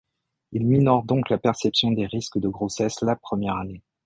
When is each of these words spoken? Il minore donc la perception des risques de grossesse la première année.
Il 0.51 0.65
minore 0.65 1.03
donc 1.03 1.29
la 1.29 1.37
perception 1.37 1.91
des 1.91 2.07
risques 2.07 2.39
de 2.39 2.47
grossesse 2.47 3.03
la 3.03 3.15
première 3.15 3.57
année. 3.57 3.83